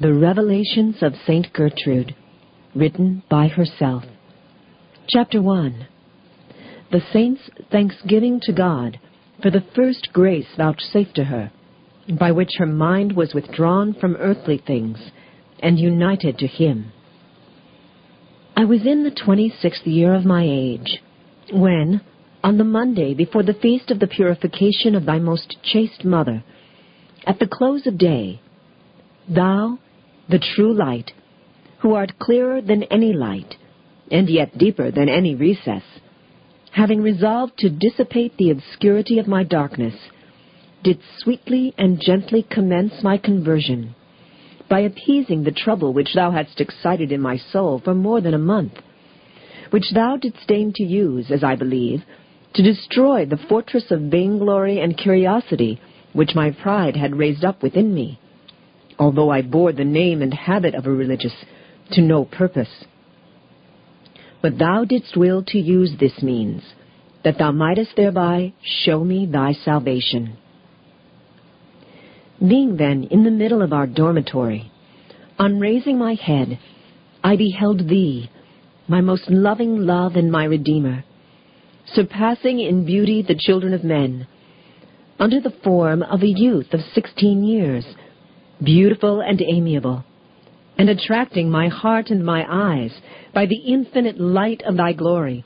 The 0.00 0.14
Revelations 0.14 1.02
of 1.02 1.16
St. 1.26 1.52
Gertrude, 1.52 2.14
written 2.72 3.24
by 3.28 3.48
herself. 3.48 4.04
Chapter 5.08 5.42
1 5.42 5.88
The 6.92 7.02
Saint's 7.12 7.50
Thanksgiving 7.72 8.38
to 8.44 8.52
God 8.52 9.00
for 9.42 9.50
the 9.50 9.64
first 9.74 10.12
grace 10.12 10.46
vouchsafed 10.56 11.16
to 11.16 11.24
her, 11.24 11.50
by 12.16 12.30
which 12.30 12.58
her 12.58 12.66
mind 12.66 13.16
was 13.16 13.34
withdrawn 13.34 13.92
from 13.92 14.14
earthly 14.20 14.62
things 14.64 15.10
and 15.58 15.80
united 15.80 16.38
to 16.38 16.46
Him. 16.46 16.92
I 18.56 18.66
was 18.66 18.86
in 18.86 19.02
the 19.02 19.10
twenty-sixth 19.10 19.84
year 19.84 20.14
of 20.14 20.24
my 20.24 20.44
age, 20.48 21.02
when, 21.52 22.02
on 22.44 22.56
the 22.56 22.62
Monday 22.62 23.14
before 23.14 23.42
the 23.42 23.52
feast 23.52 23.90
of 23.90 23.98
the 23.98 24.06
purification 24.06 24.94
of 24.94 25.06
thy 25.06 25.18
most 25.18 25.56
chaste 25.64 26.04
mother, 26.04 26.44
at 27.26 27.40
the 27.40 27.48
close 27.48 27.84
of 27.84 27.98
day, 27.98 28.40
thou, 29.28 29.80
the 30.28 30.38
true 30.38 30.72
light, 30.72 31.12
who 31.80 31.94
art 31.94 32.18
clearer 32.18 32.60
than 32.60 32.82
any 32.84 33.12
light, 33.12 33.56
and 34.10 34.28
yet 34.28 34.56
deeper 34.58 34.90
than 34.90 35.08
any 35.08 35.34
recess, 35.34 35.82
having 36.72 37.00
resolved 37.00 37.56
to 37.58 37.70
dissipate 37.70 38.36
the 38.36 38.50
obscurity 38.50 39.18
of 39.18 39.26
my 39.26 39.42
darkness, 39.42 39.94
did 40.84 40.98
sweetly 41.18 41.74
and 41.78 42.00
gently 42.00 42.46
commence 42.48 43.02
my 43.02 43.16
conversion, 43.16 43.94
by 44.68 44.80
appeasing 44.80 45.44
the 45.44 45.50
trouble 45.50 45.92
which 45.92 46.14
thou 46.14 46.30
hadst 46.30 46.60
excited 46.60 47.10
in 47.10 47.20
my 47.20 47.36
soul 47.36 47.80
for 47.82 47.94
more 47.94 48.20
than 48.20 48.34
a 48.34 48.38
month, 48.38 48.74
which 49.70 49.90
thou 49.94 50.16
didst 50.16 50.46
deign 50.46 50.72
to 50.74 50.84
use, 50.84 51.30
as 51.30 51.42
I 51.42 51.56
believe, 51.56 52.02
to 52.54 52.62
destroy 52.62 53.24
the 53.24 53.36
fortress 53.48 53.90
of 53.90 54.02
vainglory 54.02 54.80
and 54.80 54.96
curiosity 54.96 55.80
which 56.12 56.34
my 56.34 56.50
pride 56.50 56.96
had 56.96 57.16
raised 57.16 57.44
up 57.44 57.62
within 57.62 57.94
me, 57.94 58.18
although 58.98 59.30
I 59.30 59.42
bore 59.42 59.72
the 59.72 59.84
name 59.84 60.22
and 60.22 60.34
habit 60.34 60.74
of 60.74 60.86
a 60.86 60.90
religious 60.90 61.34
to 61.92 62.00
no 62.00 62.24
purpose. 62.24 62.84
But 64.42 64.58
thou 64.58 64.84
didst 64.84 65.16
will 65.16 65.42
to 65.48 65.58
use 65.58 65.92
this 65.98 66.22
means, 66.22 66.62
that 67.24 67.38
thou 67.38 67.52
mightest 67.52 67.90
thereby 67.96 68.52
show 68.62 69.04
me 69.04 69.26
thy 69.26 69.52
salvation. 69.52 70.36
Being 72.40 72.76
then 72.76 73.04
in 73.10 73.24
the 73.24 73.30
middle 73.30 73.62
of 73.62 73.72
our 73.72 73.86
dormitory, 73.86 74.70
on 75.38 75.60
raising 75.60 75.98
my 75.98 76.14
head, 76.14 76.58
I 77.22 77.36
beheld 77.36 77.88
thee, 77.88 78.30
my 78.86 79.00
most 79.00 79.28
loving 79.28 79.78
love 79.78 80.14
and 80.14 80.30
my 80.30 80.44
Redeemer, 80.44 81.04
surpassing 81.92 82.60
in 82.60 82.84
beauty 82.84 83.22
the 83.22 83.34
children 83.34 83.74
of 83.74 83.82
men, 83.82 84.26
under 85.18 85.40
the 85.40 85.54
form 85.64 86.02
of 86.02 86.22
a 86.22 86.28
youth 86.28 86.72
of 86.72 86.80
sixteen 86.94 87.42
years, 87.42 87.84
beautiful 88.62 89.20
and 89.20 89.40
amiable, 89.40 90.04
and 90.76 90.88
attracting 90.88 91.50
my 91.50 91.68
heart 91.68 92.10
and 92.10 92.24
my 92.24 92.44
eyes 92.48 92.92
by 93.34 93.46
the 93.46 93.56
infinite 93.66 94.20
light 94.20 94.62
of 94.66 94.76
thy 94.76 94.92
glory, 94.92 95.44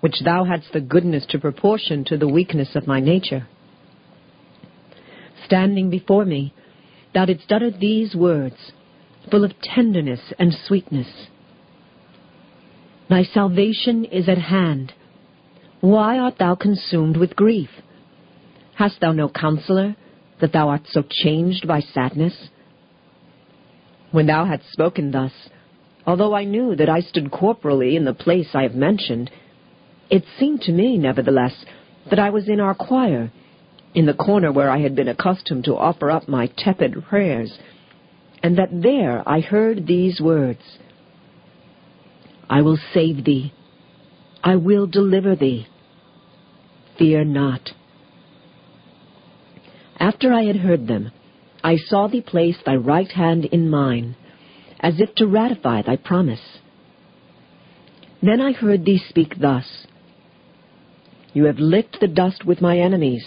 which 0.00 0.20
thou 0.24 0.44
hadst 0.44 0.72
the 0.72 0.80
goodness 0.80 1.26
to 1.28 1.38
proportion 1.38 2.04
to 2.04 2.16
the 2.16 2.28
weakness 2.28 2.74
of 2.74 2.86
my 2.86 3.00
nature. 3.00 3.46
Standing 5.44 5.90
before 5.90 6.24
me, 6.24 6.54
thou 7.14 7.24
didst 7.24 7.50
utter 7.50 7.70
these 7.70 8.14
words, 8.14 8.72
full 9.30 9.44
of 9.44 9.52
tenderness 9.62 10.32
and 10.38 10.54
sweetness. 10.66 11.28
Thy 13.08 13.24
salvation 13.24 14.04
is 14.04 14.28
at 14.28 14.38
hand. 14.38 14.92
Why 15.80 16.18
art 16.18 16.38
thou 16.38 16.54
consumed 16.54 17.16
with 17.16 17.34
grief? 17.36 17.70
Hast 18.76 19.00
thou 19.00 19.12
no 19.12 19.28
counselor, 19.28 19.96
that 20.40 20.52
thou 20.52 20.68
art 20.68 20.82
so 20.88 21.02
changed 21.08 21.66
by 21.66 21.80
sadness? 21.80 22.48
When 24.10 24.26
thou 24.26 24.44
hadst 24.44 24.70
spoken 24.72 25.10
thus, 25.10 25.32
although 26.06 26.34
I 26.34 26.44
knew 26.44 26.74
that 26.76 26.88
I 26.88 27.00
stood 27.00 27.30
corporally 27.30 27.96
in 27.96 28.04
the 28.04 28.14
place 28.14 28.48
I 28.54 28.62
have 28.62 28.74
mentioned, 28.74 29.30
it 30.10 30.24
seemed 30.38 30.62
to 30.62 30.72
me, 30.72 30.98
nevertheless, 30.98 31.64
that 32.08 32.18
I 32.18 32.30
was 32.30 32.48
in 32.48 32.60
our 32.60 32.74
choir, 32.74 33.30
in 33.94 34.06
the 34.06 34.14
corner 34.14 34.52
where 34.52 34.70
I 34.70 34.80
had 34.80 34.96
been 34.96 35.08
accustomed 35.08 35.64
to 35.64 35.76
offer 35.76 36.10
up 36.10 36.28
my 36.28 36.50
tepid 36.56 37.04
prayers, 37.08 37.56
and 38.42 38.58
that 38.58 38.70
there 38.72 39.22
I 39.28 39.40
heard 39.40 39.86
these 39.86 40.20
words 40.20 40.60
I 42.48 42.62
will 42.62 42.78
save 42.92 43.24
thee, 43.24 43.52
I 44.42 44.56
will 44.56 44.86
deliver 44.88 45.36
thee. 45.36 45.68
Fear 46.98 47.24
not. 47.26 47.70
After 50.20 50.34
I 50.34 50.44
had 50.44 50.56
heard 50.56 50.86
them, 50.86 51.12
I 51.64 51.76
saw 51.76 52.06
thee 52.06 52.20
place 52.20 52.58
thy 52.66 52.76
right 52.76 53.10
hand 53.10 53.46
in 53.46 53.70
mine, 53.70 54.16
as 54.78 55.00
if 55.00 55.14
to 55.14 55.26
ratify 55.26 55.80
thy 55.80 55.96
promise. 55.96 56.58
Then 58.20 58.38
I 58.38 58.52
heard 58.52 58.84
thee 58.84 59.00
speak 59.08 59.36
thus 59.40 59.86
You 61.32 61.44
have 61.44 61.58
licked 61.58 62.00
the 62.00 62.06
dust 62.06 62.44
with 62.44 62.60
my 62.60 62.78
enemies, 62.78 63.24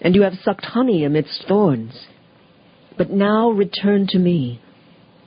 and 0.00 0.16
you 0.16 0.22
have 0.22 0.40
sucked 0.42 0.64
honey 0.64 1.04
amidst 1.04 1.44
thorns. 1.46 2.08
But 2.98 3.10
now 3.10 3.50
return 3.50 4.08
to 4.08 4.18
me. 4.18 4.60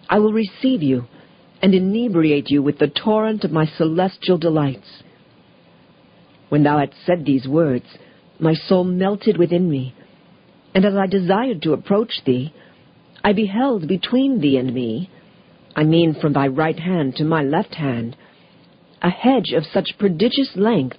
I 0.09 0.19
will 0.19 0.34
receive 0.34 0.84
you, 0.84 1.06
and 1.62 1.74
inebriate 1.74 2.50
you 2.50 2.62
with 2.62 2.79
the 2.79 2.89
torrent 2.89 3.45
of 3.45 3.51
my 3.53 3.66
celestial 3.66 4.38
delights. 4.38 5.03
When 6.50 6.63
thou 6.63 6.79
hadst 6.79 6.97
said 7.06 7.24
these 7.24 7.47
words, 7.47 7.85
my 8.41 8.56
soul 8.56 8.84
melted 8.84 9.38
within 9.38 9.69
me 9.69 9.94
and 10.73 10.85
as 10.85 10.95
I 10.95 11.07
desired 11.07 11.61
to 11.63 11.73
approach 11.73 12.22
thee, 12.25 12.53
I 13.23 13.33
beheld 13.33 13.88
between 13.88 14.39
thee 14.41 14.57
and 14.57 14.73
me, 14.73 15.09
I 15.75 15.83
mean 15.83 16.16
from 16.19 16.33
thy 16.33 16.47
right 16.47 16.79
hand 16.79 17.16
to 17.17 17.23
my 17.23 17.44
left 17.44 17.75
hand, 17.75 18.16
a 19.01 19.09
hedge 19.09 19.51
of 19.53 19.66
such 19.66 19.97
prodigious 19.97 20.51
length 20.56 20.97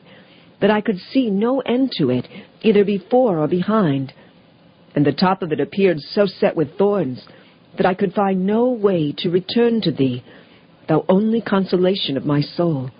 that 0.61 0.71
I 0.71 0.81
could 0.81 0.99
see 0.99 1.31
no 1.31 1.61
end 1.61 1.93
to 1.99 2.11
it, 2.11 2.27
either 2.62 2.84
before 2.84 3.39
or 3.39 3.49
behind, 3.49 4.12
and 4.95 5.07
the 5.07 5.12
top 5.12 5.43
of 5.43 5.53
it 5.53 5.61
appeared 5.61 6.01
so 6.01 6.27
set 6.27 6.57
with 6.57 6.77
thorns 6.77 7.27
that 7.77 7.87
I 7.87 7.95
could 7.95 8.15
find 8.15 8.47
no 8.47 8.71
way 8.71 9.15
to 9.19 9.31
return 9.31 9.81
to 9.83 9.93
thee, 9.93 10.25
thou 10.89 11.05
only 11.09 11.41
consolation 11.41 12.17
of 12.17 12.25
my 12.25 12.41
soul. 12.41 12.91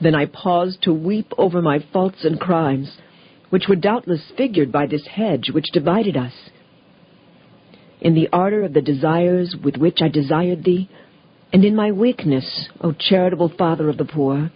Then 0.00 0.14
I 0.14 0.26
paused 0.26 0.82
to 0.82 0.92
weep 0.92 1.32
over 1.38 1.62
my 1.62 1.78
faults 1.92 2.24
and 2.24 2.40
crimes, 2.40 2.96
which 3.54 3.68
were 3.68 3.76
doubtless 3.76 4.32
figured 4.36 4.72
by 4.72 4.84
this 4.84 5.06
hedge 5.06 5.48
which 5.52 5.70
divided 5.72 6.16
us. 6.16 6.32
In 8.00 8.16
the 8.16 8.28
ardor 8.32 8.64
of 8.64 8.72
the 8.72 8.82
desires 8.82 9.54
with 9.62 9.76
which 9.76 9.98
I 10.02 10.08
desired 10.08 10.64
thee, 10.64 10.88
and 11.52 11.64
in 11.64 11.76
my 11.76 11.92
weakness, 11.92 12.68
O 12.80 12.90
charitable 12.90 13.52
Father 13.56 13.88
of 13.88 13.96
the 13.96 14.04
poor, 14.04 14.50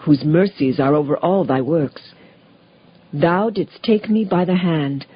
whose 0.00 0.26
mercies 0.26 0.78
are 0.78 0.94
over 0.94 1.16
all 1.16 1.46
thy 1.46 1.62
works, 1.62 2.12
thou 3.14 3.48
didst 3.48 3.82
take 3.82 4.10
me 4.10 4.26
by 4.26 4.44
the 4.44 4.56
hand, 4.56 5.06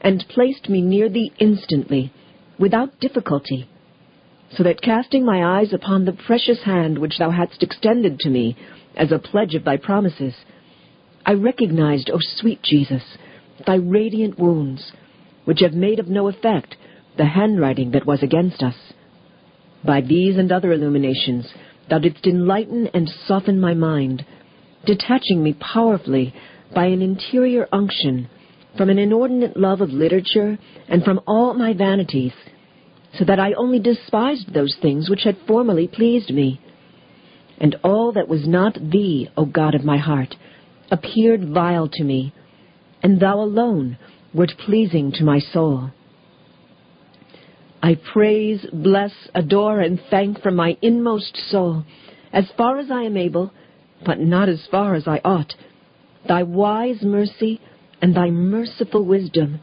and 0.00 0.24
placed 0.28 0.68
me 0.68 0.80
near 0.80 1.08
thee 1.08 1.32
instantly, 1.40 2.12
without 2.56 3.00
difficulty, 3.00 3.68
so 4.56 4.62
that 4.62 4.80
casting 4.80 5.24
my 5.24 5.58
eyes 5.58 5.72
upon 5.72 6.04
the 6.04 6.12
precious 6.12 6.62
hand 6.62 6.98
which 6.98 7.18
thou 7.18 7.30
hadst 7.30 7.64
extended 7.64 8.20
to 8.20 8.30
me 8.30 8.56
as 8.94 9.10
a 9.10 9.18
pledge 9.18 9.56
of 9.56 9.64
thy 9.64 9.76
promises, 9.76 10.34
I 11.24 11.32
recognized, 11.32 12.10
O 12.10 12.18
sweet 12.20 12.62
Jesus, 12.62 13.02
thy 13.66 13.76
radiant 13.76 14.38
wounds, 14.38 14.92
which 15.44 15.60
have 15.60 15.74
made 15.74 15.98
of 15.98 16.08
no 16.08 16.28
effect 16.28 16.76
the 17.16 17.26
handwriting 17.26 17.90
that 17.92 18.06
was 18.06 18.22
against 18.22 18.62
us. 18.62 18.74
By 19.84 20.00
these 20.00 20.36
and 20.36 20.50
other 20.52 20.72
illuminations, 20.72 21.46
thou 21.88 21.98
didst 21.98 22.26
enlighten 22.26 22.88
and 22.94 23.10
soften 23.26 23.60
my 23.60 23.74
mind, 23.74 24.24
detaching 24.86 25.42
me 25.42 25.54
powerfully 25.54 26.34
by 26.74 26.86
an 26.86 27.02
interior 27.02 27.68
unction 27.72 28.28
from 28.76 28.88
an 28.88 28.98
inordinate 28.98 29.56
love 29.56 29.80
of 29.80 29.90
literature 29.90 30.58
and 30.88 31.02
from 31.02 31.20
all 31.26 31.54
my 31.54 31.72
vanities, 31.72 32.32
so 33.18 33.24
that 33.24 33.40
I 33.40 33.52
only 33.54 33.80
despised 33.80 34.54
those 34.54 34.76
things 34.80 35.10
which 35.10 35.24
had 35.24 35.36
formerly 35.46 35.88
pleased 35.88 36.30
me. 36.30 36.60
And 37.58 37.76
all 37.82 38.12
that 38.12 38.28
was 38.28 38.46
not 38.46 38.74
thee, 38.74 39.28
O 39.36 39.44
God 39.44 39.74
of 39.74 39.84
my 39.84 39.98
heart, 39.98 40.36
appeared 40.90 41.48
vile 41.48 41.88
to 41.88 42.04
me, 42.04 42.32
and 43.02 43.20
thou 43.20 43.40
alone 43.40 43.98
wert 44.34 44.52
pleasing 44.58 45.12
to 45.12 45.24
my 45.24 45.38
soul. 45.38 45.90
I 47.82 47.96
praise, 48.12 48.66
bless, 48.72 49.12
adore, 49.34 49.80
and 49.80 50.00
thank 50.10 50.42
from 50.42 50.56
my 50.56 50.76
inmost 50.82 51.36
soul, 51.50 51.84
as 52.32 52.44
far 52.56 52.78
as 52.78 52.90
I 52.90 53.02
am 53.04 53.16
able, 53.16 53.52
but 54.04 54.20
not 54.20 54.48
as 54.48 54.66
far 54.70 54.94
as 54.94 55.08
I 55.08 55.20
ought, 55.24 55.54
thy 56.28 56.42
wise 56.42 57.02
mercy 57.02 57.60
and 58.02 58.14
thy 58.14 58.30
merciful 58.30 59.04
wisdom, 59.04 59.60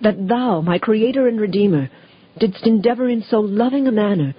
that 0.00 0.28
thou, 0.28 0.60
my 0.60 0.78
Creator 0.78 1.28
and 1.28 1.40
Redeemer, 1.40 1.90
didst 2.38 2.66
endeavor 2.66 3.08
in 3.08 3.22
so 3.28 3.40
loving 3.40 3.86
a 3.86 3.92
manner 3.92 4.34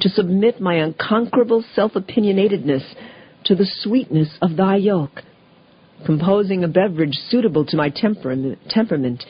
to 0.00 0.08
submit 0.08 0.60
my 0.60 0.74
unconquerable 0.74 1.64
self-opinionatedness 1.74 2.82
to 3.44 3.54
the 3.54 3.66
sweetness 3.80 4.28
of 4.40 4.56
thy 4.56 4.76
yoke, 4.76 5.22
composing 6.04 6.64
a 6.64 6.68
beverage 6.68 7.18
suitable 7.28 7.64
to 7.66 7.76
my 7.76 7.88
temperament, 7.90 9.24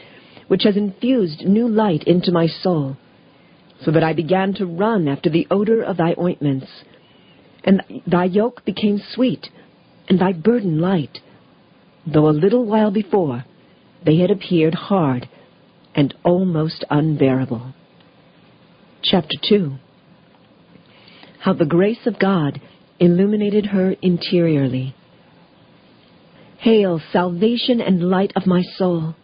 which 0.48 0.64
has 0.64 0.76
infused 0.76 1.44
new 1.44 1.68
light 1.68 2.04
into 2.04 2.32
my 2.32 2.46
soul, 2.46 2.96
so 3.84 3.90
that 3.90 4.04
I 4.04 4.12
began 4.12 4.54
to 4.54 4.66
run 4.66 5.08
after 5.08 5.30
the 5.30 5.46
odor 5.50 5.82
of 5.82 5.96
thy 5.96 6.14
ointments. 6.18 6.66
And 7.64 7.82
thy 8.06 8.24
yoke 8.24 8.64
became 8.64 9.00
sweet, 9.14 9.48
and 10.08 10.18
thy 10.18 10.32
burden 10.32 10.80
light, 10.80 11.18
though 12.06 12.28
a 12.28 12.30
little 12.30 12.64
while 12.64 12.90
before 12.90 13.44
they 14.04 14.18
had 14.18 14.30
appeared 14.30 14.74
hard 14.74 15.28
and 15.94 16.14
almost 16.24 16.84
unbearable. 16.90 17.74
Chapter 19.02 19.36
2 19.48 19.76
How 21.40 21.52
the 21.52 21.66
grace 21.66 22.06
of 22.06 22.18
God 22.18 22.60
illuminated 22.98 23.66
her 23.66 23.94
interiorly. 24.02 24.94
Hail, 26.62 27.00
salvation 27.12 27.80
and 27.80 28.08
light 28.08 28.32
of 28.36 28.46
my 28.46 28.62
soul! 28.62 29.16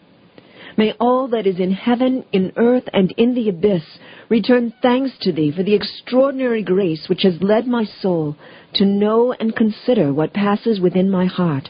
May 0.76 0.92
all 0.98 1.28
that 1.28 1.46
is 1.46 1.60
in 1.60 1.70
heaven, 1.70 2.24
in 2.32 2.52
earth, 2.56 2.88
and 2.92 3.12
in 3.16 3.36
the 3.36 3.48
abyss 3.48 3.84
return 4.28 4.74
thanks 4.82 5.12
to 5.20 5.30
thee 5.30 5.52
for 5.52 5.62
the 5.62 5.74
extraordinary 5.74 6.64
grace 6.64 7.08
which 7.08 7.22
has 7.22 7.40
led 7.40 7.68
my 7.68 7.84
soul 7.84 8.36
to 8.74 8.84
know 8.84 9.32
and 9.34 9.54
consider 9.54 10.12
what 10.12 10.32
passes 10.32 10.80
within 10.80 11.08
my 11.12 11.26
heart, 11.26 11.68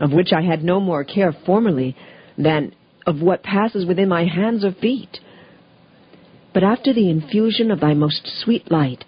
of 0.00 0.12
which 0.12 0.32
I 0.32 0.42
had 0.42 0.62
no 0.62 0.78
more 0.78 1.02
care 1.02 1.32
formerly 1.32 1.96
than 2.38 2.72
of 3.06 3.20
what 3.20 3.42
passes 3.42 3.84
within 3.84 4.08
my 4.08 4.24
hands 4.24 4.64
or 4.64 4.70
feet. 4.70 5.18
But 6.54 6.62
after 6.62 6.92
the 6.92 7.10
infusion 7.10 7.72
of 7.72 7.80
thy 7.80 7.94
most 7.94 8.24
sweet 8.44 8.70
light, 8.70 9.04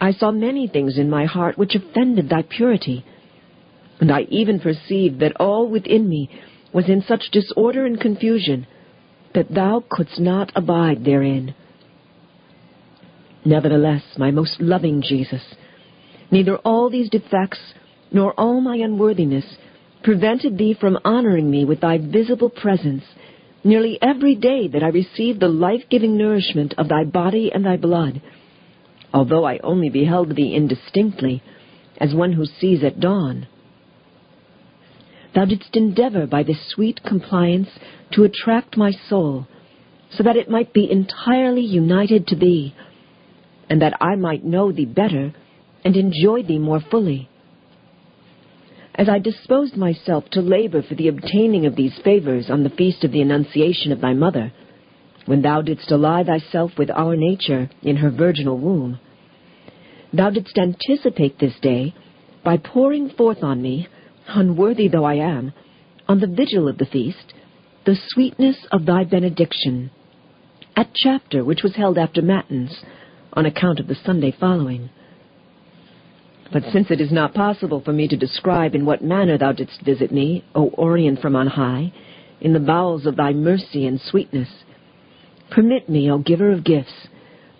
I 0.00 0.12
saw 0.12 0.30
many 0.30 0.66
things 0.66 0.96
in 0.96 1.10
my 1.10 1.26
heart 1.26 1.58
which 1.58 1.74
offended 1.74 2.30
thy 2.30 2.40
purity, 2.40 3.04
and 4.04 4.12
I 4.12 4.26
even 4.28 4.60
perceived 4.60 5.20
that 5.20 5.40
all 5.40 5.66
within 5.66 6.06
me 6.06 6.28
was 6.74 6.90
in 6.90 7.02
such 7.08 7.30
disorder 7.32 7.86
and 7.86 7.98
confusion 7.98 8.66
that 9.34 9.48
thou 9.48 9.82
couldst 9.90 10.20
not 10.20 10.52
abide 10.54 11.06
therein. 11.06 11.54
Nevertheless, 13.46 14.02
my 14.18 14.30
most 14.30 14.60
loving 14.60 15.00
Jesus, 15.00 15.40
neither 16.30 16.58
all 16.58 16.90
these 16.90 17.08
defects 17.08 17.60
nor 18.12 18.34
all 18.34 18.60
my 18.60 18.76
unworthiness 18.76 19.46
prevented 20.02 20.58
thee 20.58 20.76
from 20.78 20.98
honoring 21.02 21.50
me 21.50 21.64
with 21.64 21.80
thy 21.80 21.96
visible 21.96 22.50
presence 22.50 23.04
nearly 23.64 23.98
every 24.02 24.34
day 24.34 24.68
that 24.68 24.82
I 24.82 24.88
received 24.88 25.40
the 25.40 25.48
life-giving 25.48 26.14
nourishment 26.14 26.74
of 26.76 26.90
thy 26.90 27.04
body 27.04 27.50
and 27.50 27.64
thy 27.64 27.78
blood, 27.78 28.20
although 29.14 29.46
I 29.46 29.60
only 29.60 29.88
beheld 29.88 30.36
thee 30.36 30.54
indistinctly, 30.54 31.42
as 31.96 32.14
one 32.14 32.34
who 32.34 32.44
sees 32.44 32.84
at 32.84 33.00
dawn. 33.00 33.46
Thou 35.34 35.44
didst 35.46 35.76
endeavor 35.76 36.26
by 36.26 36.44
this 36.44 36.64
sweet 36.68 37.02
compliance 37.02 37.68
to 38.12 38.24
attract 38.24 38.76
my 38.76 38.92
soul, 38.92 39.46
so 40.10 40.22
that 40.22 40.36
it 40.36 40.48
might 40.48 40.72
be 40.72 40.90
entirely 40.90 41.62
united 41.62 42.26
to 42.28 42.36
thee, 42.36 42.74
and 43.68 43.82
that 43.82 43.96
I 44.00 44.14
might 44.14 44.44
know 44.44 44.70
thee 44.70 44.84
better 44.84 45.32
and 45.84 45.96
enjoy 45.96 46.42
thee 46.44 46.58
more 46.58 46.80
fully. 46.80 47.28
As 48.94 49.08
I 49.08 49.18
disposed 49.18 49.76
myself 49.76 50.30
to 50.30 50.40
labor 50.40 50.82
for 50.82 50.94
the 50.94 51.08
obtaining 51.08 51.66
of 51.66 51.74
these 51.74 51.98
favors 52.04 52.48
on 52.48 52.62
the 52.62 52.70
feast 52.70 53.02
of 53.02 53.10
the 53.10 53.20
Annunciation 53.20 53.90
of 53.90 54.00
thy 54.00 54.14
mother, 54.14 54.52
when 55.26 55.42
thou 55.42 55.62
didst 55.62 55.90
ally 55.90 56.22
thyself 56.22 56.78
with 56.78 56.90
our 56.90 57.16
nature 57.16 57.70
in 57.82 57.96
her 57.96 58.10
virginal 58.10 58.56
womb, 58.56 59.00
thou 60.12 60.30
didst 60.30 60.56
anticipate 60.58 61.40
this 61.40 61.58
day 61.60 61.92
by 62.44 62.56
pouring 62.56 63.10
forth 63.10 63.42
on 63.42 63.60
me 63.60 63.88
unworthy 64.28 64.88
though 64.88 65.04
I 65.04 65.14
am, 65.14 65.52
on 66.08 66.20
the 66.20 66.26
vigil 66.26 66.68
of 66.68 66.78
the 66.78 66.86
feast, 66.86 67.32
the 67.86 67.96
sweetness 68.08 68.66
of 68.70 68.86
thy 68.86 69.04
benediction, 69.04 69.90
at 70.76 70.94
chapter 70.94 71.44
which 71.44 71.62
was 71.62 71.76
held 71.76 71.98
after 71.98 72.22
matins, 72.22 72.82
on 73.32 73.46
account 73.46 73.80
of 73.80 73.86
the 73.86 73.94
Sunday 73.94 74.34
following. 74.38 74.90
But 76.52 76.64
since 76.72 76.90
it 76.90 77.00
is 77.00 77.10
not 77.10 77.34
possible 77.34 77.80
for 77.80 77.92
me 77.92 78.06
to 78.08 78.16
describe 78.16 78.74
in 78.74 78.86
what 78.86 79.02
manner 79.02 79.38
thou 79.38 79.52
didst 79.52 79.82
visit 79.82 80.12
me, 80.12 80.44
O 80.54 80.68
Orient 80.68 81.20
from 81.20 81.34
on 81.34 81.48
high, 81.48 81.92
in 82.40 82.52
the 82.52 82.60
bowels 82.60 83.06
of 83.06 83.16
thy 83.16 83.32
mercy 83.32 83.86
and 83.86 84.00
sweetness, 84.00 84.48
permit 85.50 85.88
me, 85.88 86.10
O 86.10 86.18
giver 86.18 86.52
of 86.52 86.64
gifts, 86.64 87.08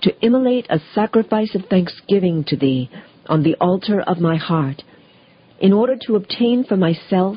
to 0.02 0.14
immolate 0.24 0.66
a 0.68 0.80
sacrifice 0.94 1.54
of 1.54 1.64
thanksgiving 1.66 2.44
to 2.44 2.56
thee 2.56 2.90
on 3.26 3.42
the 3.42 3.54
altar 3.56 4.00
of 4.02 4.18
my 4.18 4.36
heart, 4.36 4.82
in 5.60 5.72
order 5.72 5.96
to 6.06 6.16
obtain 6.16 6.64
for 6.64 6.76
myself 6.76 7.36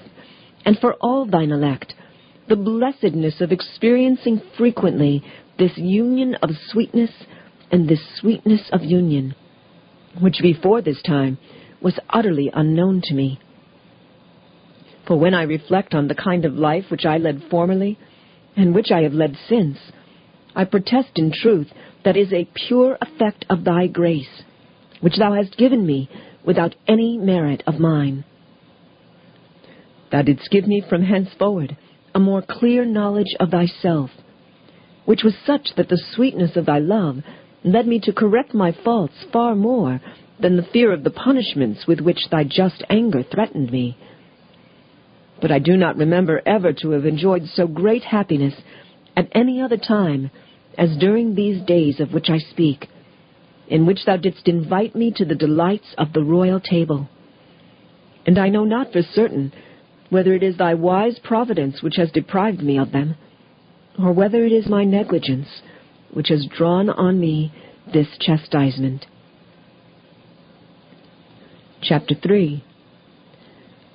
and 0.66 0.78
for 0.80 0.94
all 0.96 1.26
thine 1.26 1.52
elect 1.52 1.94
the 2.48 2.56
blessedness 2.56 3.42
of 3.42 3.52
experiencing 3.52 4.42
frequently 4.58 5.24
this 5.60 5.74
union 5.76 6.36
of 6.42 6.50
sweetness 6.70 7.12
and 7.72 7.90
this 7.90 8.00
sweetness 8.20 8.70
of 8.72 8.84
union, 8.84 9.36
which 10.22 10.38
before 10.42 10.82
this 10.82 11.02
time 11.06 11.38
was 11.82 12.00
utterly 12.10 12.50
unknown 12.54 13.02
to 13.04 13.14
me. 13.14 13.40
For 15.06 15.18
when 15.18 15.34
I 15.34 15.44
reflect 15.44 15.94
on 15.94 16.08
the 16.08 16.16
kind 16.16 16.46
of 16.46 16.54
life 16.54 16.86
which 16.90 17.06
I 17.06 17.18
led 17.18 17.44
formerly, 17.50 17.98
and 18.56 18.74
which 18.74 18.92
I 18.92 19.02
have 19.02 19.14
led 19.14 19.36
since, 19.48 19.78
I 20.56 20.66
protest 20.66 21.12
in 21.16 21.32
truth 21.32 21.68
that 22.04 22.18
is 22.18 22.32
a 22.34 22.50
pure 22.68 22.98
effect 23.02 23.46
of 23.50 23.64
thy 23.64 23.88
grace, 23.88 24.44
which 25.02 25.18
thou 25.18 25.34
hast 25.34 25.58
given 25.58 25.86
me 25.86 26.10
without 26.48 26.74
any 26.88 27.18
merit 27.18 27.62
of 27.68 27.78
mine. 27.78 28.24
Thou 30.12 30.22
didst 30.22 30.50
give 30.50 30.66
me 30.66 30.82
from 30.90 31.04
henceforward 31.04 31.78
a 32.16 32.20
more 32.20 32.42
clear 32.42 32.86
knowledge 32.86 33.36
of 33.40 33.52
thyself, 33.52 34.10
which 35.06 35.24
was 35.24 35.36
such 35.46 35.70
that 35.76 35.90
the 35.90 36.02
sweetness 36.16 36.56
of 36.56 36.66
thy 36.66 36.80
love 36.80 37.18
led 37.66 37.86
me 37.86 38.00
to 38.00 38.14
correct 38.14 38.54
my 38.54 38.72
faults 38.84 39.26
far 39.32 39.54
more 39.56 40.00
than 40.40 40.56
the 40.56 40.68
fear 40.72 40.94
of 40.94 41.04
the 41.04 41.10
punishments 41.10 41.86
with 41.86 42.00
which 42.00 42.30
thy 42.32 42.46
just 42.46 42.82
anger 42.90 43.24
threatened 43.24 43.70
me. 43.70 43.98
But 45.42 45.52
I 45.52 45.60
do 45.60 45.76
not 45.76 45.98
remember 45.98 46.42
ever 46.46 46.72
to 46.74 46.92
have 46.92 47.06
enjoyed 47.06 47.44
so 47.54 47.68
great 47.68 48.04
happiness 48.04 48.54
at 49.18 49.28
any 49.34 49.62
other 49.62 49.78
time 49.78 50.32
as 50.78 50.96
during 50.98 51.36
these 51.36 51.62
days 51.66 52.00
of 52.00 52.14
which 52.14 52.30
I 52.30 52.38
speak, 52.38 52.88
in 53.68 53.86
which 53.86 54.06
thou 54.06 54.18
didst 54.18 54.48
invite 54.48 54.96
me 54.96 55.12
to 55.16 55.26
the 55.26 55.36
delights 55.36 55.94
of 55.98 56.14
the 56.14 56.24
royal 56.24 56.60
table. 56.60 57.10
And 58.26 58.38
I 58.38 58.50
know 58.50 58.66
not 58.66 58.92
for 58.92 59.02
certain 59.02 59.54
whether 60.10 60.34
it 60.34 60.44
is 60.44 60.58
thy 60.58 60.74
wise 60.74 61.20
providence 61.24 61.82
which 61.82 61.98
has 61.98 62.12
deprived 62.12 62.62
me 62.62 62.78
of 62.78 62.92
them, 62.92 63.16
or 64.00 64.14
whether 64.14 64.46
it 64.46 64.52
is 64.52 64.68
my 64.68 64.84
negligence 64.84 65.48
which 66.14 66.30
has 66.30 66.46
drawn 66.46 66.90
on 66.90 67.20
me 67.20 67.52
this 67.94 68.08
chastisement. 68.20 69.06
Chapter 71.82 72.16
3 72.16 72.64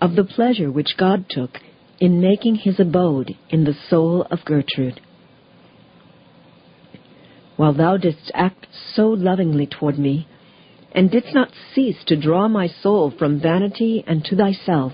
Of 0.00 0.16
the 0.16 0.24
pleasure 0.24 0.70
which 0.70 0.96
God 0.98 1.26
took 1.28 1.58
in 1.98 2.20
making 2.20 2.56
his 2.56 2.78
abode 2.78 3.32
in 3.50 3.64
the 3.64 3.74
soul 3.88 4.26
of 4.30 4.44
Gertrude 4.44 5.00
while 7.62 7.72
thou 7.72 7.96
didst 7.96 8.28
act 8.34 8.66
so 8.92 9.10
lovingly 9.10 9.68
toward 9.68 9.96
me, 9.96 10.26
and 10.90 11.12
didst 11.12 11.32
not 11.32 11.52
cease 11.72 12.02
to 12.04 12.20
draw 12.20 12.48
my 12.48 12.66
soul 12.66 13.08
from 13.16 13.40
vanity 13.40 14.02
and 14.04 14.24
to 14.24 14.34
thyself. 14.34 14.92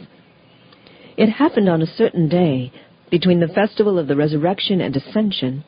It 1.16 1.30
happened 1.30 1.70
on 1.70 1.80
a 1.80 1.87
certain 1.87 2.28
day, 2.28 2.70
between 3.10 3.40
the 3.40 3.48
festival 3.48 3.98
of 3.98 4.06
the 4.06 4.16
resurrection 4.16 4.82
and 4.82 4.94
ascension, 4.94 5.64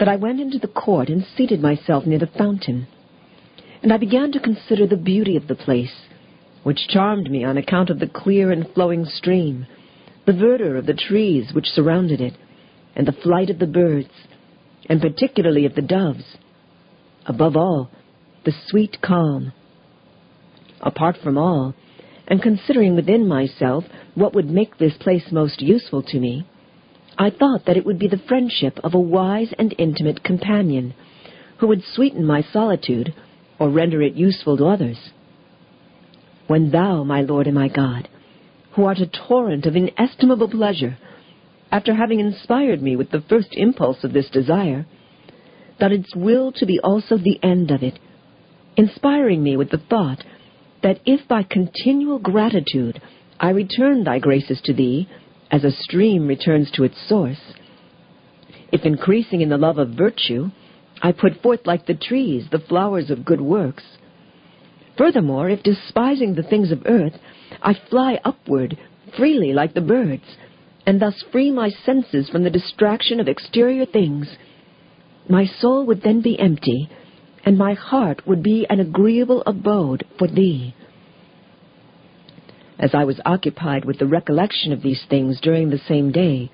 that 0.00 0.08
I 0.08 0.16
went 0.16 0.40
into 0.40 0.58
the 0.58 0.66
court 0.66 1.08
and 1.08 1.24
seated 1.36 1.62
myself 1.62 2.04
near 2.04 2.18
the 2.18 2.26
fountain. 2.26 2.88
And 3.80 3.92
I 3.92 3.96
began 3.96 4.32
to 4.32 4.40
consider 4.40 4.88
the 4.88 4.96
beauty 4.96 5.36
of 5.36 5.46
the 5.46 5.54
place, 5.54 5.94
which 6.64 6.88
charmed 6.88 7.30
me 7.30 7.44
on 7.44 7.56
account 7.56 7.90
of 7.90 8.00
the 8.00 8.08
clear 8.08 8.50
and 8.50 8.68
flowing 8.74 9.04
stream, 9.04 9.68
the 10.26 10.32
verdure 10.32 10.76
of 10.76 10.86
the 10.86 10.94
trees 10.94 11.52
which 11.54 11.68
surrounded 11.68 12.20
it, 12.20 12.34
and 12.96 13.06
the 13.06 13.12
flight 13.22 13.50
of 13.50 13.60
the 13.60 13.68
birds, 13.68 14.10
and 14.88 15.00
particularly 15.00 15.66
of 15.66 15.74
the 15.74 15.82
doves. 15.82 16.24
Above 17.26 17.56
all, 17.56 17.90
the 18.44 18.52
sweet 18.66 18.98
calm. 19.02 19.52
Apart 20.80 21.16
from 21.22 21.38
all, 21.38 21.74
and 22.26 22.42
considering 22.42 22.94
within 22.94 23.26
myself 23.26 23.84
what 24.14 24.34
would 24.34 24.48
make 24.48 24.78
this 24.78 24.94
place 24.98 25.24
most 25.30 25.60
useful 25.60 26.02
to 26.02 26.18
me, 26.18 26.46
I 27.16 27.30
thought 27.30 27.66
that 27.66 27.76
it 27.76 27.86
would 27.86 27.98
be 27.98 28.08
the 28.08 28.22
friendship 28.28 28.78
of 28.82 28.94
a 28.94 29.00
wise 29.00 29.52
and 29.58 29.74
intimate 29.78 30.24
companion, 30.24 30.94
who 31.58 31.68
would 31.68 31.82
sweeten 31.94 32.24
my 32.24 32.42
solitude 32.42 33.14
or 33.58 33.70
render 33.70 34.02
it 34.02 34.14
useful 34.14 34.56
to 34.56 34.66
others. 34.66 34.98
When 36.46 36.70
thou, 36.70 37.04
my 37.04 37.22
Lord 37.22 37.46
and 37.46 37.54
my 37.54 37.68
God, 37.68 38.08
who 38.74 38.84
art 38.84 38.98
a 38.98 39.06
torrent 39.06 39.64
of 39.66 39.76
inestimable 39.76 40.48
pleasure, 40.50 40.98
after 41.74 41.92
having 41.92 42.20
inspired 42.20 42.80
me 42.80 42.94
with 42.94 43.10
the 43.10 43.24
first 43.28 43.48
impulse 43.50 44.04
of 44.04 44.12
this 44.12 44.30
desire, 44.30 44.86
that 45.80 45.90
its 45.90 46.14
will 46.14 46.52
to 46.52 46.64
be 46.64 46.78
also 46.78 47.18
the 47.18 47.40
end 47.42 47.72
of 47.72 47.82
it, 47.82 47.98
inspiring 48.76 49.42
me 49.42 49.56
with 49.56 49.70
the 49.70 49.82
thought 49.90 50.22
that 50.84 51.00
if 51.04 51.26
by 51.26 51.42
continual 51.42 52.20
gratitude 52.20 53.02
I 53.40 53.50
return 53.50 54.04
thy 54.04 54.20
graces 54.20 54.60
to 54.66 54.72
thee, 54.72 55.08
as 55.50 55.64
a 55.64 55.72
stream 55.72 56.28
returns 56.28 56.70
to 56.70 56.84
its 56.84 56.96
source, 57.08 57.40
if 58.70 58.84
increasing 58.84 59.40
in 59.40 59.48
the 59.48 59.58
love 59.58 59.78
of 59.78 59.98
virtue, 59.98 60.50
I 61.02 61.10
put 61.10 61.42
forth 61.42 61.66
like 61.66 61.86
the 61.86 61.94
trees 61.94 62.44
the 62.52 62.60
flowers 62.60 63.10
of 63.10 63.24
good 63.24 63.40
works. 63.40 63.82
Furthermore, 64.96 65.50
if 65.50 65.64
despising 65.64 66.36
the 66.36 66.44
things 66.44 66.70
of 66.70 66.86
earth, 66.86 67.14
I 67.60 67.74
fly 67.90 68.20
upward 68.24 68.78
freely 69.16 69.52
like 69.52 69.74
the 69.74 69.80
birds, 69.80 70.24
and 70.86 71.00
thus 71.00 71.24
free 71.32 71.50
my 71.50 71.70
senses 71.70 72.28
from 72.28 72.44
the 72.44 72.50
distraction 72.50 73.20
of 73.20 73.28
exterior 73.28 73.86
things, 73.86 74.36
my 75.28 75.46
soul 75.46 75.86
would 75.86 76.02
then 76.02 76.20
be 76.20 76.38
empty, 76.38 76.88
and 77.44 77.56
my 77.56 77.74
heart 77.74 78.26
would 78.26 78.42
be 78.42 78.66
an 78.68 78.80
agreeable 78.80 79.42
abode 79.46 80.04
for 80.18 80.28
thee. 80.28 80.74
As 82.78 82.94
I 82.94 83.04
was 83.04 83.20
occupied 83.24 83.84
with 83.84 83.98
the 83.98 84.06
recollection 84.06 84.72
of 84.72 84.82
these 84.82 85.04
things 85.08 85.40
during 85.40 85.70
the 85.70 85.78
same 85.78 86.12
day, 86.12 86.50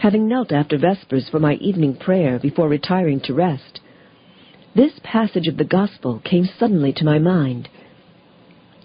having 0.00 0.28
knelt 0.28 0.52
after 0.52 0.78
vespers 0.78 1.28
for 1.28 1.38
my 1.38 1.54
evening 1.54 1.96
prayer 1.96 2.38
before 2.38 2.68
retiring 2.68 3.20
to 3.20 3.34
rest, 3.34 3.80
this 4.74 4.92
passage 5.02 5.48
of 5.48 5.58
the 5.58 5.64
gospel 5.64 6.22
came 6.24 6.48
suddenly 6.58 6.92
to 6.94 7.04
my 7.04 7.18
mind. 7.18 7.68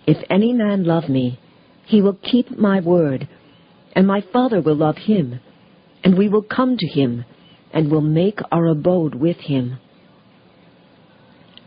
If 0.05 0.17
any 0.29 0.51
man 0.51 0.83
love 0.83 1.07
me, 1.07 1.39
he 1.85 2.01
will 2.01 2.17
keep 2.21 2.57
my 2.57 2.81
word, 2.81 3.29
and 3.97 4.05
my 4.05 4.21
Father 4.31 4.61
will 4.61 4.75
love 4.75 4.95
him, 4.95 5.39
and 6.03 6.15
we 6.15 6.29
will 6.29 6.43
come 6.43 6.77
to 6.77 6.85
him, 6.85 7.25
and 7.73 7.89
will 7.89 7.99
make 7.99 8.37
our 8.51 8.67
abode 8.67 9.15
with 9.15 9.37
him. 9.37 9.79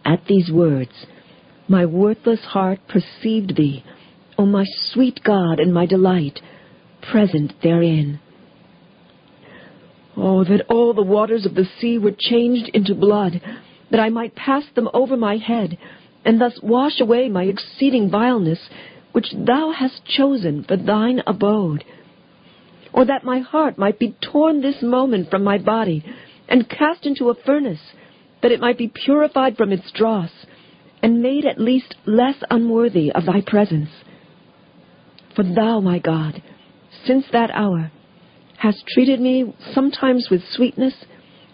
At 0.05 0.25
these 0.29 0.49
words, 0.49 0.93
my 1.67 1.85
worthless 1.85 2.39
heart 2.45 2.79
perceived 2.87 3.57
thee, 3.57 3.83
O 4.39 4.47
my 4.47 4.65
sweet 4.93 5.19
God 5.25 5.59
and 5.59 5.75
my 5.75 5.87
delight, 5.87 6.39
present 7.11 7.53
therein. 7.65 8.21
Oh, 10.17 10.45
that 10.45 10.67
all 10.69 10.95
the 10.95 11.03
waters 11.03 11.45
of 11.45 11.57
the 11.57 11.69
sea 11.81 11.99
were 11.99 12.15
changed 12.17 12.71
into 12.73 12.95
blood, 12.95 13.41
that 13.91 13.99
I 13.99 14.09
might 14.09 14.37
pass 14.37 14.63
them 14.77 14.89
over 14.95 15.17
my 15.17 15.37
head, 15.37 15.77
and 16.25 16.41
thus 16.41 16.61
wash 16.63 17.01
away 17.01 17.29
my 17.29 17.43
exceeding 17.43 18.09
vileness, 18.09 18.61
which 19.11 19.35
thou 19.37 19.73
hast 19.73 20.05
chosen 20.05 20.63
for 20.63 20.77
thine 20.77 21.25
abode. 21.27 21.83
Or 22.93 23.05
that 23.05 23.25
my 23.25 23.41
heart 23.41 23.79
might 23.79 23.99
be 23.99 24.17
torn 24.21 24.61
this 24.61 24.83
moment 24.83 25.31
from 25.31 25.45
my 25.45 25.59
body, 25.59 26.05
and 26.49 26.69
cast 26.69 27.07
into 27.07 27.31
a 27.31 27.35
furnace, 27.35 27.81
that 28.43 28.53
it 28.53 28.61
might 28.61 28.79
be 28.79 28.89
purified 28.89 29.57
from 29.57 29.73
its 29.73 29.91
dross, 29.93 30.31
and 31.03 31.23
made 31.23 31.45
at 31.45 31.61
least 31.61 31.95
less 32.07 32.37
unworthy 32.51 33.13
of 33.13 33.27
thy 33.27 33.41
presence. 33.41 33.91
For 35.35 35.45
thou, 35.45 35.81
my 35.81 35.99
God, 35.99 36.43
since 37.07 37.25
that 37.33 37.51
hour, 37.53 37.91
hast 38.59 38.87
treated 38.89 39.21
me 39.21 39.55
sometimes 39.73 40.29
with 40.31 40.43
sweetness, 40.51 40.95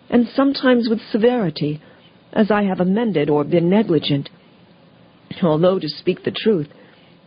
and 0.09 0.27
sometimes 0.35 0.89
with 0.89 1.01
severity, 1.11 1.81
as 2.33 2.51
I 2.51 2.65
have 2.65 2.81
amended 2.81 3.31
or 3.31 3.45
been 3.45 3.69
negligent. 3.69 4.31
Although, 5.43 5.79
to 5.79 5.89
speak 5.89 6.25
the 6.25 6.31
truth, 6.31 6.69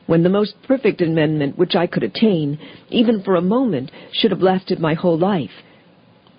when 0.09 0.23
the 0.23 0.29
most 0.29 0.55
perfect 0.67 1.01
amendment 1.01 1.55
which 1.55 1.75
I 1.75 1.85
could 1.85 2.01
attain, 2.01 2.57
even 2.89 3.21
for 3.21 3.35
a 3.35 3.43
moment, 3.43 3.91
should 4.11 4.31
have 4.31 4.41
lasted 4.41 4.79
my 4.79 4.95
whole 4.95 5.19
life, 5.19 5.51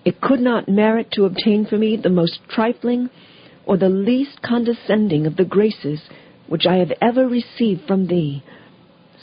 it 0.03 0.19
could 0.19 0.41
not 0.41 0.67
merit 0.67 1.09
to 1.13 1.23
obtain 1.23 1.65
for 1.65 1.77
me 1.77 1.95
the 1.95 2.09
most 2.09 2.39
trifling 2.49 3.09
or 3.65 3.77
the 3.77 3.87
least 3.87 4.41
condescending 4.41 5.25
of 5.25 5.37
the 5.37 5.45
graces 5.45 6.01
which 6.49 6.65
I 6.65 6.75
have 6.79 6.91
ever 7.01 7.25
received 7.29 7.87
from 7.87 8.07
thee. 8.07 8.43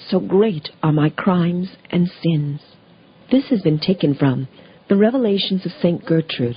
So 0.08 0.18
great 0.18 0.70
are 0.82 0.92
my 0.92 1.10
crimes 1.10 1.68
and 1.90 2.10
sins. 2.22 2.62
This 3.30 3.50
has 3.50 3.60
been 3.60 3.78
taken 3.78 4.14
from 4.14 4.48
The 4.88 4.96
Revelations 4.96 5.66
of 5.66 5.72
St. 5.72 6.02
Gertrude, 6.06 6.56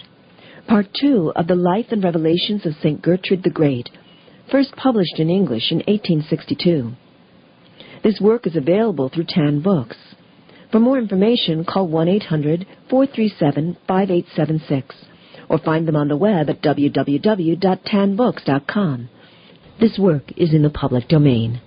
Part 0.65 0.87
2 1.01 1.33
of 1.35 1.47
the 1.47 1.55
Life 1.55 1.87
and 1.91 2.01
Revelations 2.01 2.65
of 2.65 2.71
St. 2.81 3.01
Gertrude 3.01 3.43
the 3.43 3.49
Great, 3.49 3.89
first 4.49 4.77
published 4.77 5.19
in 5.19 5.29
English 5.29 5.71
in 5.71 5.79
1862. 5.79 6.93
This 8.03 8.19
work 8.19 8.47
is 8.47 8.55
available 8.55 9.09
through 9.09 9.25
Tan 9.27 9.61
Books. 9.61 9.97
For 10.71 10.79
more 10.79 10.97
information, 10.97 11.63
call 11.65 11.87
1-800-437-5876 11.89 14.83
or 15.49 15.59
find 15.59 15.87
them 15.87 15.95
on 15.95 16.07
the 16.07 16.17
web 16.17 16.49
at 16.49 16.61
www.tanbooks.com. 16.61 19.09
This 19.79 19.99
work 19.99 20.31
is 20.37 20.53
in 20.53 20.63
the 20.63 20.69
public 20.69 21.07
domain. 21.07 21.61